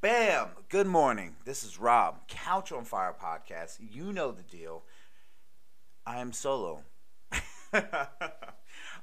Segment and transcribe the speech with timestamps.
[0.00, 0.48] Bam!
[0.70, 1.36] Good morning.
[1.44, 3.76] This is Rob, Couch on Fire podcast.
[3.80, 4.84] You know the deal.
[6.06, 6.84] I am solo.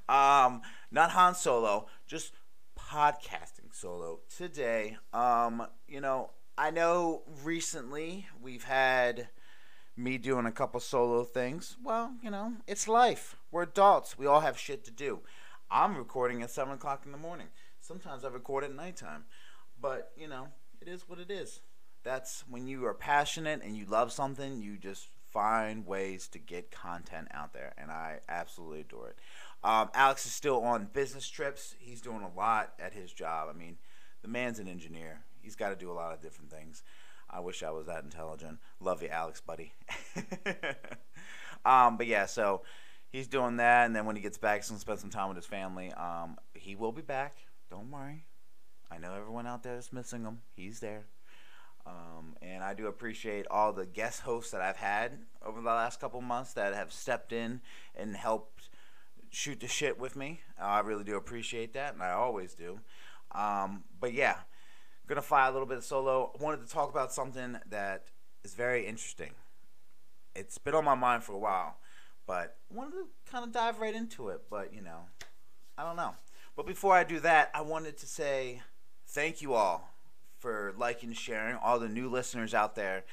[0.08, 2.32] um, not Han Solo, just
[2.76, 4.96] podcasting solo today.
[5.12, 9.28] Um, you know, I know recently we've had
[9.96, 11.76] me doing a couple solo things.
[11.80, 13.36] Well, you know, it's life.
[13.52, 14.18] We're adults.
[14.18, 15.20] We all have shit to do.
[15.70, 17.46] I'm recording at seven o'clock in the morning.
[17.78, 19.26] Sometimes I record at nighttime.
[19.80, 20.48] But, you know,
[20.88, 21.60] it is what it is.
[22.02, 26.70] That's when you are passionate and you love something, you just find ways to get
[26.70, 29.18] content out there, and I absolutely adore it.
[29.62, 31.74] Um, Alex is still on business trips.
[31.78, 33.48] He's doing a lot at his job.
[33.52, 33.76] I mean,
[34.22, 35.20] the man's an engineer.
[35.42, 36.82] He's got to do a lot of different things.
[37.28, 38.58] I wish I was that intelligent.
[38.80, 39.74] Love you, Alex, buddy.
[41.66, 42.62] um, but yeah, so
[43.10, 45.36] he's doing that, and then when he gets back, he's gonna spend some time with
[45.36, 45.92] his family.
[45.92, 47.36] Um, he will be back.
[47.68, 48.24] Don't worry.
[48.90, 50.40] I know everyone out there is missing him.
[50.56, 51.04] He's there.
[51.86, 56.00] Um, and I do appreciate all the guest hosts that I've had over the last
[56.00, 57.60] couple months that have stepped in
[57.94, 58.68] and helped
[59.30, 60.40] shoot the shit with me.
[60.60, 62.80] Uh, I really do appreciate that, and I always do.
[63.32, 64.36] Um, but yeah,
[65.06, 66.32] gonna fly a little bit solo.
[66.38, 68.04] I wanted to talk about something that
[68.44, 69.30] is very interesting.
[70.34, 71.78] It's been on my mind for a while,
[72.26, 74.42] but wanted to kind of dive right into it.
[74.50, 75.06] But you know,
[75.76, 76.14] I don't know.
[76.56, 78.62] But before I do that, I wanted to say
[79.08, 79.90] thank you all
[80.38, 83.04] for liking, sharing, all the new listeners out there,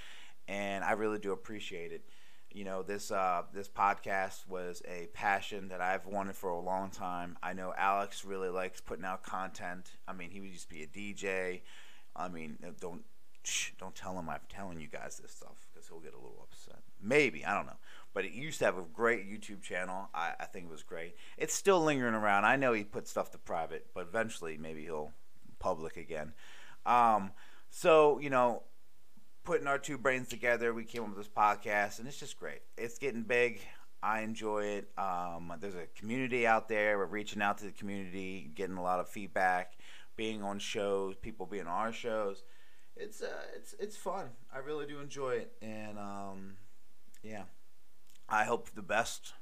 [0.48, 2.04] and I really do appreciate it.
[2.52, 6.90] You know, this uh, this podcast was a passion that I've wanted for a long
[6.90, 7.38] time.
[7.44, 9.92] I know Alex really likes putting out content.
[10.08, 11.62] I mean, he used to be a DJ.
[12.16, 13.04] I mean, don't
[13.44, 16.48] shh, don't tell him I'm telling you guys this stuff because he'll get a little
[16.50, 16.80] upset.
[17.02, 17.78] Maybe I don't know,
[18.14, 20.08] but he used to have a great YouTube channel.
[20.14, 21.16] I, I think it was great.
[21.38, 22.46] It's still lingering around.
[22.46, 25.12] I know he put stuff to private, but eventually maybe he'll
[25.66, 26.32] public again.
[26.86, 27.32] Um,
[27.72, 28.62] so you know,
[29.44, 32.62] putting our two brains together, we came up with this podcast, and it's just great.
[32.78, 33.62] It's getting big.
[34.04, 34.92] I enjoy it.
[34.96, 37.00] Um, there's a community out there.
[37.00, 39.74] We're reaching out to the community, getting a lot of feedback,
[40.16, 42.44] being on shows, people being on our shows.
[42.96, 44.28] It's uh, it's it's fun.
[44.54, 46.58] I really do enjoy it, and um,
[47.24, 47.46] yeah,
[48.30, 49.34] I hope the best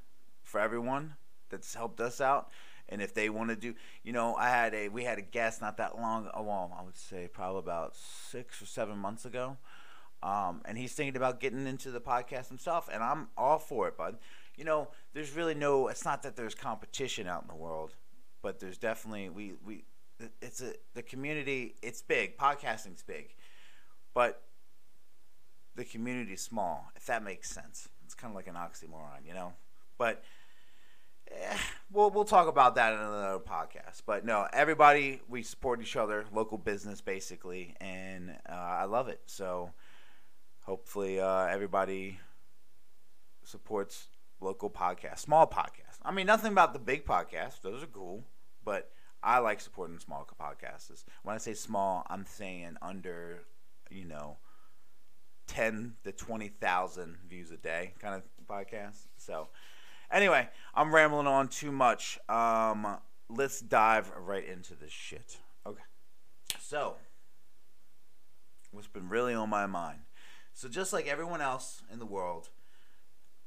[0.41, 1.15] for everyone
[1.49, 2.49] that's helped us out.
[2.89, 3.73] And if they want to do,
[4.03, 6.29] you know, I had a we had a guest not that long.
[6.33, 9.57] Oh, well, I would say probably about six or seven months ago.
[10.21, 13.97] Um, and he's thinking about getting into the podcast himself, and I'm all for it,
[13.97, 14.17] bud.
[14.55, 15.89] You know, there's really no.
[15.89, 17.95] It's not that there's competition out in the world,
[18.41, 19.83] but there's definitely we we.
[20.41, 21.75] It's a the community.
[21.81, 22.37] It's big.
[22.37, 23.35] Podcasting's big,
[24.13, 24.43] but
[25.75, 26.89] the community's small.
[26.95, 29.53] If that makes sense, it's kind of like an oxymoron, you know.
[29.97, 30.23] But
[31.91, 34.01] we'll we'll talk about that in another podcast.
[34.05, 39.21] But no, everybody we support each other, local business basically, and uh, I love it.
[39.25, 39.71] So
[40.63, 42.19] hopefully uh, everybody
[43.43, 44.07] supports
[44.39, 45.99] local podcasts, small podcasts.
[46.03, 48.23] I mean, nothing about the big podcasts; those are cool,
[48.63, 48.91] but
[49.21, 51.03] I like supporting small podcasts.
[51.23, 53.43] When I say small, I'm saying under,
[53.89, 54.37] you know,
[55.47, 59.07] ten to twenty thousand views a day kind of podcast.
[59.17, 59.47] So,
[60.13, 62.17] anyway, I'm rambling on too much.
[62.29, 62.97] Um,
[63.29, 65.37] let's dive right into this shit.
[65.65, 65.83] Okay,
[66.59, 66.95] so
[68.71, 69.99] what's been really on my mind
[70.53, 72.49] so just like everyone else in the world,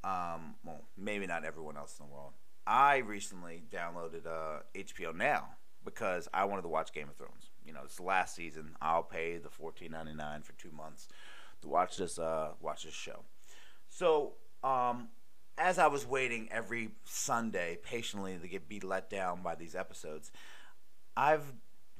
[0.02, 2.32] um, well, maybe not everyone else in the world,
[2.66, 5.50] I recently downloaded uh, HBO Now
[5.84, 7.50] because I wanted to watch Game of Thrones.
[7.64, 8.74] You know, it's the last season.
[8.80, 11.08] I'll pay the fourteen ninety nine for two months
[11.62, 13.22] to watch this uh, watch this show.
[13.88, 14.34] So
[14.64, 15.08] um,
[15.58, 20.30] as I was waiting every Sunday patiently to get be let down by these episodes,
[21.16, 21.52] I've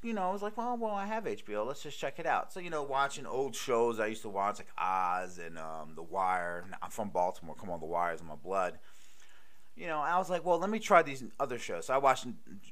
[0.02, 1.66] you know, I was like, well, well, I have HBO.
[1.66, 2.52] Let's just check it out.
[2.52, 6.02] So, you know, watching old shows I used to watch, like Oz and um, The
[6.02, 6.64] Wire.
[6.80, 7.56] I'm from Baltimore.
[7.56, 8.78] Come on, The Wire is in my blood.
[9.74, 11.86] You know, I was like, well, let me try these other shows.
[11.86, 12.26] So I watched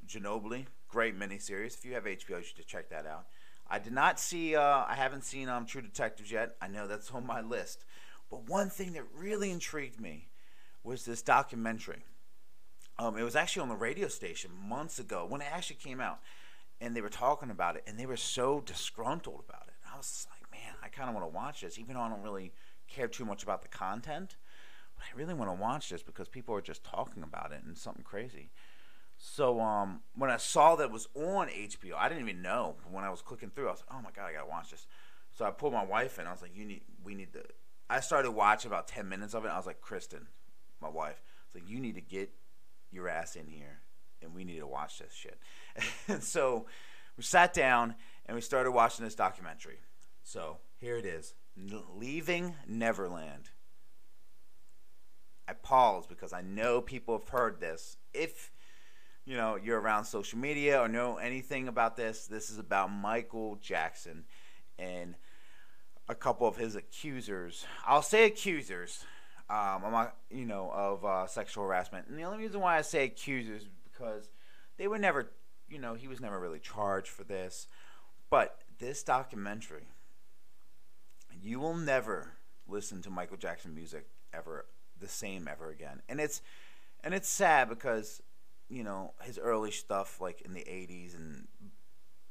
[0.06, 1.74] Chernobyl, great miniseries.
[1.74, 3.26] If you have HBO, you should check that out.
[3.68, 6.54] I did not see, uh, I haven't seen um, True Detectives yet.
[6.62, 7.84] I know that's on my list.
[8.30, 10.28] But one thing that really intrigued me
[10.84, 12.04] was this documentary.
[12.98, 16.20] Um, it was actually on the radio station months ago when it actually came out
[16.80, 19.74] and they were talking about it, and they were so disgruntled about it.
[19.92, 22.22] I was like, man, I kind of want to watch this, even though I don't
[22.22, 22.52] really
[22.88, 24.36] care too much about the content.
[24.96, 27.76] But I really want to watch this because people are just talking about it and
[27.76, 28.50] something crazy.
[29.16, 32.76] So um, when I saw that it was on HBO, I didn't even know.
[32.90, 34.86] When I was clicking through, I was like, oh my god, I gotta watch this.
[35.32, 36.26] So I pulled my wife in.
[36.26, 37.42] I was like, you need, we need to.
[37.88, 39.48] I started watching about ten minutes of it.
[39.48, 40.26] I was like, Kristen,
[40.84, 41.22] my wife,
[41.54, 42.30] like, you need to get
[42.92, 43.80] your ass in here
[44.22, 45.38] and we need to watch this shit.
[46.08, 46.66] and so
[47.16, 47.94] we sat down
[48.26, 49.78] and we started watching this documentary.
[50.22, 53.50] So here it is Leaving Neverland.
[55.46, 57.96] I pause because I know people have heard this.
[58.12, 58.50] If
[59.24, 63.56] you know you're around social media or know anything about this, this is about Michael
[63.56, 64.24] Jackson
[64.78, 65.14] and
[66.08, 67.66] a couple of his accusers.
[67.86, 69.04] I'll say accusers.
[69.50, 73.04] Um, I'm you know, of uh, sexual harassment, and the only reason why I say
[73.04, 74.30] accusers is because
[74.78, 75.30] they were never,
[75.68, 77.66] you know, he was never really charged for this.
[78.30, 79.88] But this documentary,
[81.42, 82.32] you will never
[82.66, 84.66] listen to Michael Jackson music ever
[84.98, 86.40] the same ever again, and it's
[87.02, 88.22] and it's sad because
[88.68, 91.46] you know his early stuff like in the 80s and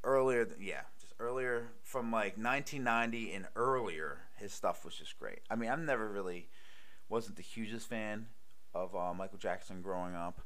[0.04, 5.40] earlier yeah just earlier from like 1990 and earlier his stuff was just great.
[5.50, 6.50] I mean i'm never really
[7.14, 8.28] wasn't the hugest fan
[8.74, 10.42] of uh, michael jackson growing up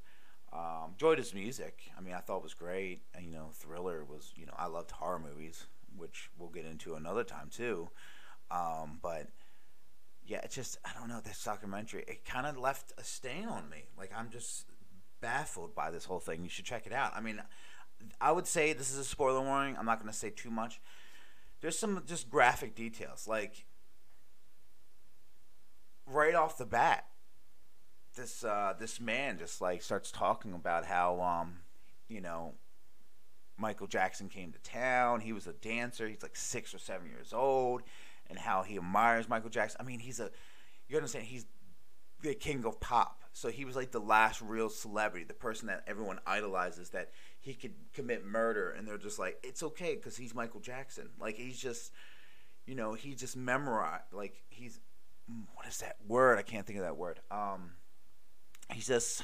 [0.54, 4.04] um, enjoyed his music i mean i thought it was great and you know thriller
[4.04, 5.66] was you know i loved horror movies
[5.96, 7.90] which we'll get into another time too
[8.52, 9.28] um, but
[10.26, 13.70] yeah it's just i don't know this documentary it kind of left a stain on
[13.70, 14.66] me like i'm just
[15.22, 16.44] baffled by this whole thing.
[16.44, 17.14] You should check it out.
[17.16, 17.42] I mean,
[18.22, 19.76] I would say this is a spoiler warning.
[19.78, 20.80] I'm not going to say too much.
[21.62, 23.66] There's some just graphic details, like
[26.08, 27.06] right off the bat,
[28.16, 31.58] this uh, this man just like starts talking about how um,
[32.08, 32.54] you know
[33.58, 35.22] Michael Jackson came to town.
[35.22, 36.08] He was a dancer.
[36.08, 37.84] He's like six or seven years old,
[38.30, 39.78] and how he admires Michael Jackson.
[39.80, 40.32] I mean, he's a
[40.88, 41.26] you understand?
[41.26, 41.46] He's
[42.22, 43.24] the king of pop.
[43.34, 47.54] So he was like the last real celebrity, the person that everyone idolizes that he
[47.54, 51.10] could commit murder, and they're just like, it's okay because he's Michael Jackson.
[51.20, 51.92] Like he's just,
[52.66, 54.12] you know, he just memorized.
[54.12, 54.80] Like he's,
[55.56, 56.38] what is that word?
[56.40, 57.20] I can't think of that word.
[57.30, 57.72] Um,
[58.74, 59.22] he's just,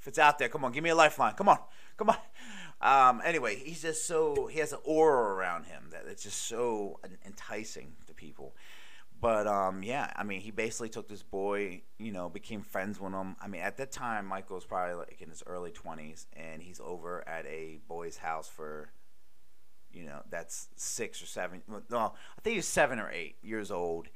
[0.00, 1.34] if it's out there, come on, give me a lifeline.
[1.34, 1.58] Come on,
[1.96, 2.16] come on.
[2.80, 6.98] Um, anyway, he's just so he has an aura around him that it's just so
[7.24, 8.56] enticing to people.
[9.20, 13.12] But um, yeah, I mean, he basically took this boy, you know, became friends with
[13.12, 13.36] him.
[13.40, 16.80] I mean, at that time, Michael was probably like in his early twenties, and he's
[16.80, 18.90] over at a boy's house for,
[19.92, 21.62] you know, that's six or seven.
[21.88, 24.08] No, I think he's seven or eight years old,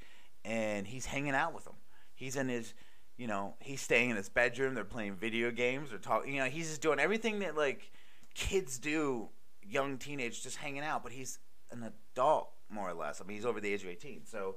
[0.46, 1.74] and he's hanging out with them.
[2.14, 2.72] He's in his,
[3.18, 4.74] you know, he's staying in his bedroom.
[4.74, 5.90] They're playing video games.
[5.90, 6.32] They're talking.
[6.32, 7.90] You know, he's just doing everything that like
[8.34, 9.28] kids do,
[9.62, 11.02] young teenagers, just hanging out.
[11.02, 11.40] But he's
[11.70, 13.20] an adult more or less.
[13.20, 14.56] I mean, he's over the age of eighteen, so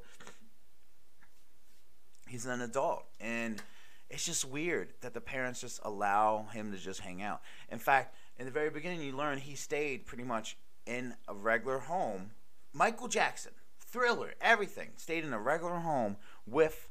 [2.29, 3.61] he's an adult and
[4.09, 8.15] it's just weird that the parents just allow him to just hang out in fact
[8.37, 12.29] in the very beginning you learn he stayed pretty much in a regular home
[12.71, 13.51] michael jackson
[13.91, 16.89] thriller everything stayed in a regular home with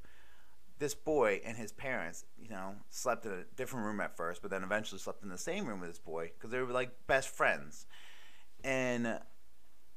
[0.78, 4.50] this boy and his parents you know slept in a different room at first but
[4.50, 7.28] then eventually slept in the same room with this boy because they were like best
[7.28, 7.86] friends
[8.64, 9.18] and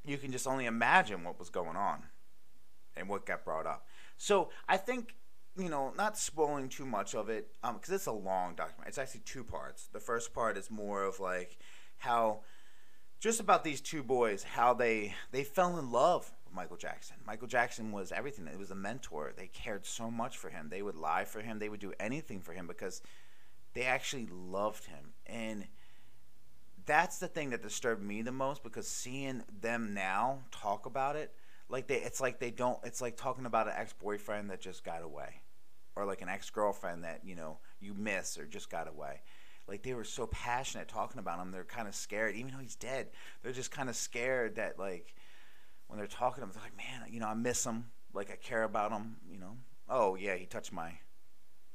[0.04, 2.02] you can just only imagine what was going on
[2.96, 5.14] and what got brought up so i think
[5.56, 8.88] you know, not spoiling too much of it, because um, it's a long document.
[8.88, 9.88] It's actually two parts.
[9.92, 11.58] The first part is more of like
[11.98, 12.40] how,
[13.20, 17.16] just about these two boys, how they they fell in love Michael Jackson.
[17.26, 18.46] Michael Jackson was everything.
[18.46, 19.32] It was a mentor.
[19.36, 20.68] They cared so much for him.
[20.70, 21.58] They would lie for him.
[21.58, 23.02] They would do anything for him because
[23.74, 25.12] they actually loved him.
[25.26, 25.66] And
[26.86, 31.32] that's the thing that disturbed me the most because seeing them now talk about it
[31.68, 35.02] like they it's like they don't it's like talking about an ex-boyfriend that just got
[35.02, 35.40] away
[35.94, 39.20] or like an ex-girlfriend that you know you miss or just got away
[39.68, 42.76] like they were so passionate talking about him they're kind of scared even though he's
[42.76, 43.08] dead
[43.42, 45.14] they're just kind of scared that like
[45.92, 47.84] when they're talking to him they're like man you know i miss him.
[48.14, 49.58] Like i care about him you know.
[49.90, 50.92] Oh yeah he touched my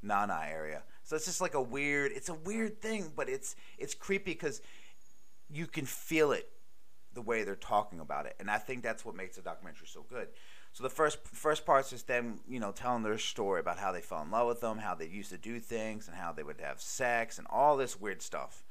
[0.01, 0.81] nana area.
[1.03, 4.59] So it's just like a weird it's a weird thing but it's it's creepy because
[5.51, 6.49] you can feel it
[7.13, 10.03] the way they're talking about it and i think that's what makes the documentary so
[10.09, 10.29] good.
[10.73, 14.01] So the first first part's just them, you know, telling their story about how they
[14.01, 16.61] fell in love with them, how they used to do things, and how they would
[16.61, 18.63] have sex, and all this weird stuff.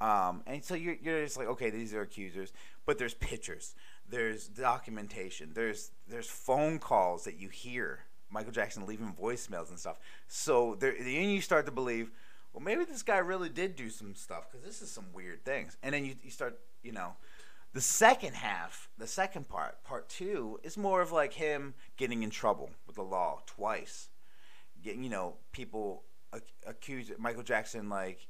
[0.00, 2.52] Um, and so you're, you're just like, okay, these are accusers,
[2.86, 3.74] but there's pictures,
[4.10, 8.00] there's documentation, there's there's phone calls that you hear
[8.30, 9.98] Michael Jackson leaving voicemails and stuff.
[10.26, 12.10] So there, then you start to believe,
[12.52, 15.76] well, maybe this guy really did do some stuff because this is some weird things.
[15.82, 17.12] And then you, you start, you know,
[17.72, 22.30] the second half, the second part, part two, is more of like him getting in
[22.30, 24.08] trouble with the law twice.
[24.82, 26.04] Getting, you know, people
[26.66, 28.26] accuse Michael Jackson like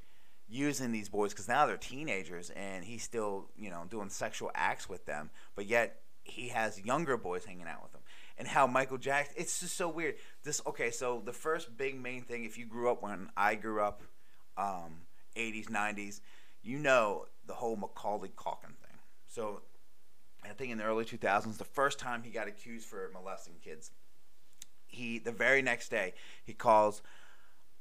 [0.49, 4.89] using these boys because now they're teenagers and he's still, you know, doing sexual acts
[4.89, 8.01] with them, but yet he has younger boys hanging out with him.
[8.37, 10.15] And how Michael Jackson, it's just so weird.
[10.43, 13.81] This okay, so the first big main thing, if you grew up when I grew
[13.81, 14.01] up,
[14.57, 15.01] um,
[15.35, 16.21] 80s, 90s,
[16.61, 18.89] you know the whole Macaulay Culkin thing
[19.29, 19.61] so
[20.43, 23.91] I think in the early 2000s, the first time he got accused for molesting kids.
[24.87, 26.13] He the very next day
[26.43, 27.03] he calls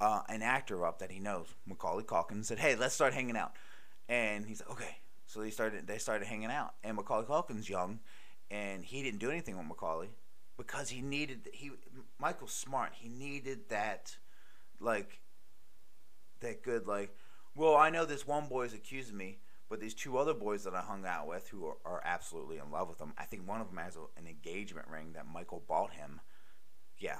[0.00, 3.37] uh, an actor up that he knows, Macaulay Culkin, and said, "Hey, let's start hanging
[3.37, 3.52] out."
[4.09, 8.00] And he's like, "Okay." So they started they started hanging out, and Macaulay Culkin's young,
[8.50, 10.09] and he didn't do anything with Macaulay
[10.57, 11.71] because he needed he
[12.19, 12.93] Michael's smart.
[12.95, 14.17] He needed that
[14.81, 15.21] like
[16.40, 17.14] that good like
[17.55, 19.38] well I know this one boy is accusing me,
[19.69, 22.71] but these two other boys that I hung out with who are, are absolutely in
[22.71, 23.12] love with him.
[23.19, 26.21] I think one of them has a, an engagement ring that Michael bought him.
[26.99, 27.19] Yeah,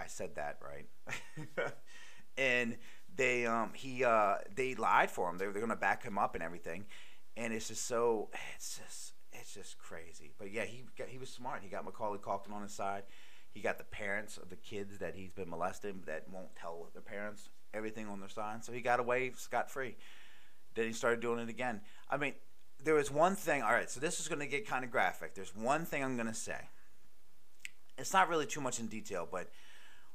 [0.00, 0.86] I said that right.
[2.38, 2.76] and
[3.14, 5.38] they um he uh they lied for him.
[5.38, 6.86] They were gonna back him up and everything,
[7.36, 10.32] and it's just so it's just it's just crazy.
[10.38, 11.60] But yeah, he got, he was smart.
[11.62, 13.04] He got Macaulay Culkin on his side.
[13.52, 17.02] He got the parents of the kids that he's been molesting that won't tell their
[17.02, 18.64] parents everything on their side.
[18.64, 19.96] So he got away scot free.
[20.74, 21.80] Then he started doing it again.
[22.08, 22.34] I mean,
[22.84, 23.62] there was one thing.
[23.62, 25.34] All right, so this is going to get kind of graphic.
[25.34, 26.68] There's one thing I'm going to say.
[27.98, 29.50] It's not really too much in detail, but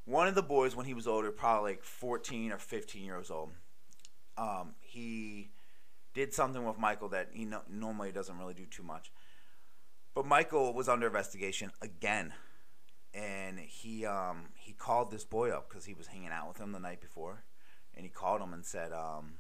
[0.06, 3.52] one of the boys, when he was older, probably like 14 or 15 years old,
[4.38, 5.50] um, he
[6.14, 9.12] did something with Michael that he no- normally doesn't really do too much.
[10.14, 12.34] But Michael was under investigation again,
[13.14, 16.72] and he um, he called this boy up because he was hanging out with him
[16.72, 17.44] the night before,
[17.94, 19.34] and he called him and said, um,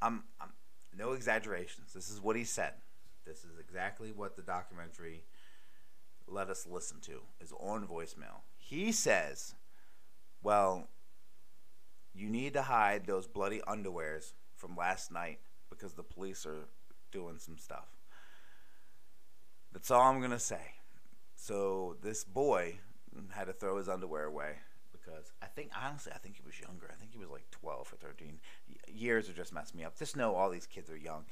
[0.00, 0.50] "I'm, I'm
[0.96, 1.92] no exaggerations.
[1.92, 2.74] This is what he said.
[3.26, 5.24] This is exactly what the documentary
[6.28, 8.42] let us listen to is on voicemail.
[8.56, 9.54] He says,
[10.42, 10.88] "Well,
[12.14, 16.68] you need to hide those bloody underwears from last night because the police are
[17.12, 17.88] doing some stuff.
[19.72, 20.74] That's all I'm gonna say.
[21.34, 22.78] So this boy
[23.30, 24.56] had to throw his underwear away
[24.92, 26.90] because I think honestly I think he was younger.
[26.90, 28.40] I think he was like 12 or 13.
[28.88, 29.98] Years are just messed me up.
[29.98, 31.26] Just know all these kids are young.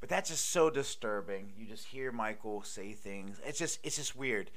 [0.00, 1.52] But that's just so disturbing.
[1.56, 3.40] You just hear Michael say things.
[3.44, 4.50] It's just it's just weird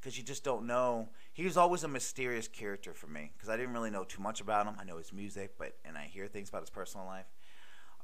[0.00, 1.08] because you just don't know.
[1.32, 4.40] He was always a mysterious character for me because I didn't really know too much
[4.40, 4.74] about him.
[4.78, 7.26] I know his music, but and I hear things about his personal life.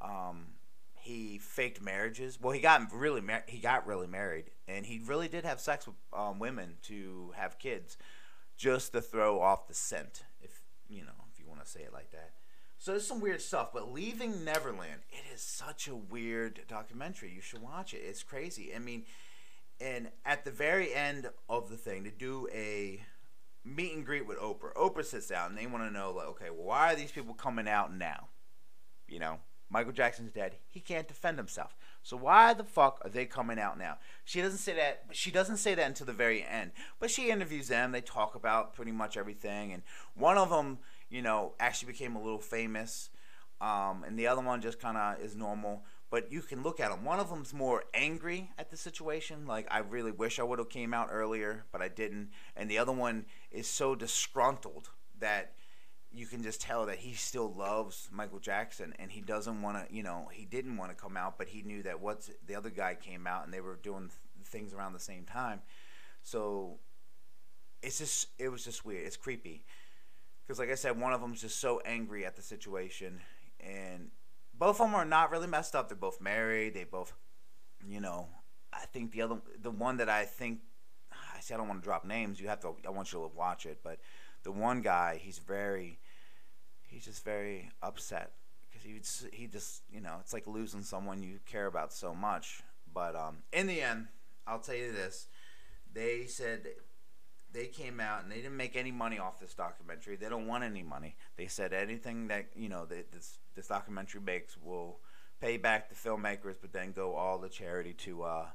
[0.01, 0.47] Um,
[0.95, 2.39] he faked marriages.
[2.41, 5.87] Well, he got really mar- he got really married, and he really did have sex
[5.87, 7.99] with um, women to have kids,
[8.57, 11.93] just to throw off the scent, if you know, if you want to say it
[11.93, 12.31] like that.
[12.85, 17.33] So there's some weird stuff, but Leaving Neverland, it is such a weird documentary.
[17.35, 18.03] You should watch it.
[18.05, 18.75] It's crazy.
[18.77, 19.05] I mean,
[19.81, 23.03] and at the very end of the thing, to do a
[23.65, 24.75] meet and greet with Oprah.
[24.75, 27.33] Oprah sits down and they want to know, like, okay, well, why are these people
[27.33, 28.29] coming out now?
[29.09, 29.39] You know,
[29.71, 30.57] Michael Jackson's dead.
[30.69, 31.75] He can't defend himself.
[32.03, 33.97] So why the fuck are they coming out now?
[34.27, 35.05] She doesn't say that.
[35.13, 36.73] She doesn't say that until the very end.
[37.01, 37.93] But she interviews them.
[37.93, 39.73] They talk about pretty much everything.
[39.73, 43.11] And one of them, you know, actually became a little famous.
[43.61, 45.85] Um, and the other one just kind of is normal.
[46.11, 47.05] But you can look at them.
[47.05, 49.47] One of them's more angry at the situation.
[49.47, 52.31] Like I really wish I would have came out earlier, but I didn't.
[52.57, 55.55] And the other one is so disgruntled that
[56.13, 59.95] you can just tell that he still loves Michael Jackson and he doesn't want to,
[59.95, 62.71] you know, he didn't want to come out, but he knew that once the other
[62.71, 65.61] guy came out and they were doing th- things around the same time.
[66.23, 66.79] So
[67.83, 69.05] it's just, it was just weird.
[69.05, 69.65] It's creepy.
[70.47, 73.21] Because, like I said, one of them's just so angry at the situation.
[73.61, 74.11] And
[74.53, 75.89] both of them are not really messed up.
[75.89, 76.75] They're both married.
[76.75, 77.13] They both,
[77.87, 78.29] you know,
[78.73, 80.61] I think the other, the one that I think,
[81.13, 82.41] I say I don't want to drop names.
[82.41, 83.79] You have to, I want you to watch it.
[83.83, 83.99] But
[84.43, 85.99] the one guy, he's very,
[86.87, 88.33] he's just very upset
[88.75, 92.63] because he he just you know it's like losing someone you care about so much.
[92.93, 94.09] But um, in the end,
[94.47, 95.27] I'll tell you this:
[95.93, 96.67] they said
[97.55, 100.17] they came out and they didn't make any money off this documentary.
[100.17, 101.15] They don't want any money.
[101.37, 104.99] They said anything that you know that this this documentary makes will
[105.41, 108.47] pay back the filmmakers, but then go all the charity to uh,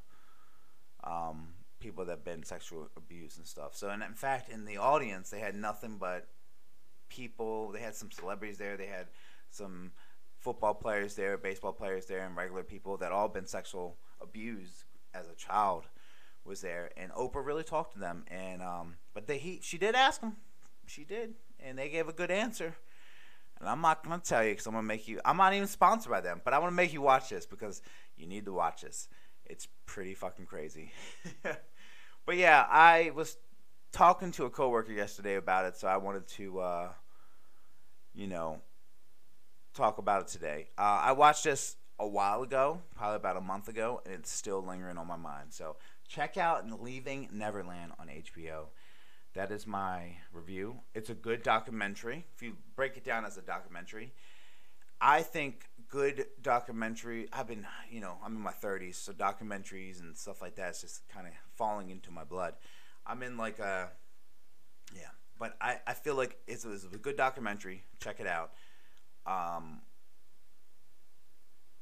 [1.04, 3.76] um, people that have been sexual abused and stuff.
[3.76, 6.28] So, and in fact, in the audience, they had nothing but
[7.08, 7.72] people.
[7.72, 8.76] They had some celebrities there.
[8.76, 9.08] They had
[9.50, 9.92] some
[10.40, 15.28] football players there, baseball players there, and regular people that all been sexual abused as
[15.30, 15.86] a child
[16.46, 16.92] was there.
[16.98, 18.26] And Oprah really talked to them.
[18.28, 20.38] And um, but they he she did ask them.
[20.86, 22.76] She did, and they gave a good answer.
[23.60, 25.20] And I'm not gonna tell you because I'm gonna make you.
[25.26, 27.82] I'm not even sponsored by them, but I want to make you watch this because
[28.18, 29.08] you need to watch this.
[29.46, 30.92] It's pretty fucking crazy.
[31.44, 33.38] but yeah, I was
[33.92, 36.90] talking to a coworker yesterday about it, so I wanted to, uh,
[38.14, 38.62] you know,
[39.74, 40.70] talk about it today.
[40.78, 44.64] Uh, I watched this a while ago, probably about a month ago, and it's still
[44.64, 45.52] lingering on my mind.
[45.52, 45.76] So
[46.10, 48.66] check out Leaving Neverland on HBO.
[49.36, 50.82] That is my review.
[50.96, 52.26] It's a good documentary.
[52.36, 54.12] If you break it down as a documentary,
[55.00, 57.30] I think good documentary.
[57.32, 60.82] I've been, you know, I'm in my 30s, so documentaries and stuff like that is
[60.82, 62.56] just kind of falling into my blood.
[63.06, 63.90] I'm in like a,
[64.96, 67.84] yeah, but I, I feel like it's, it's a good documentary.
[68.00, 68.52] Check it out.
[69.28, 69.82] Um,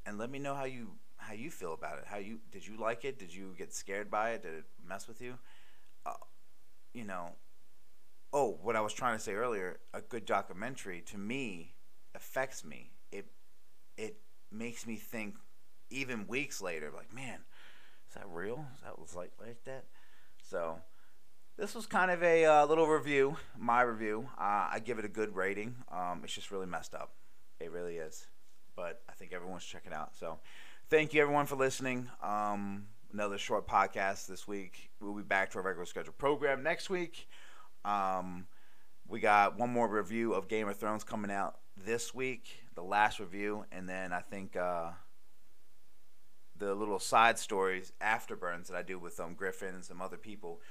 [0.06, 2.06] and let me know how you how you feel about it.
[2.08, 3.20] How you did you like it?
[3.20, 4.44] Did you get scared by it?
[4.44, 5.38] Did it mess with you?
[6.06, 6.14] Uh,
[6.94, 7.32] you know.
[8.34, 11.74] Oh, what I was trying to say earlier, a good documentary to me
[12.14, 12.92] affects me.
[13.12, 13.28] It
[13.98, 14.18] it
[14.52, 15.36] makes me think
[15.90, 17.40] even weeks later, like, man,
[18.10, 18.66] is that real?
[18.76, 19.86] Is that was like like that?
[20.42, 20.80] So
[21.58, 24.30] this was kind of a uh, little review, my review.
[24.38, 25.76] Uh, I give it a good rating.
[25.92, 27.14] Um, it's just really messed up.
[27.60, 28.28] It really is.
[28.76, 30.16] But I think everyone's checking out.
[30.16, 30.38] So
[30.90, 32.10] thank you everyone for listening.
[32.22, 34.90] Um, another short podcast this week.
[35.02, 37.28] We'll be back to our regular scheduled program next week.
[37.84, 38.48] Um,
[39.08, 43.20] we got one more review of Game of Thrones coming out this week, the last
[43.20, 44.92] review, and then I think uh,
[46.58, 50.62] the little side stories afterburns that I do with um, Griffin and some other people.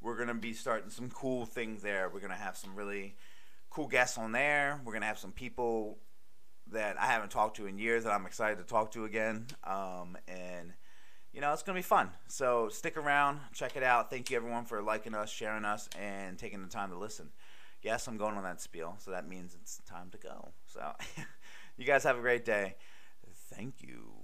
[0.00, 2.10] We're gonna be starting some cool things there.
[2.12, 3.16] We're gonna have some really
[3.70, 4.80] cool guests on there.
[4.84, 5.98] We're gonna have some people
[6.74, 9.46] that I haven't talked to in years that I'm excited to talk to again.
[9.64, 10.72] Um, and
[11.32, 12.10] you know, it's gonna be fun.
[12.28, 14.10] So stick around, check it out.
[14.10, 17.30] Thank you everyone for liking us, sharing us, and taking the time to listen.
[17.82, 20.52] Yes, I'm going on that spiel, so that means it's time to go.
[20.66, 20.92] So
[21.76, 22.76] you guys have a great day.
[23.50, 24.23] Thank you.